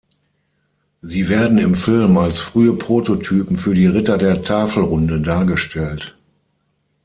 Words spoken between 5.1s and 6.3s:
dargestellt.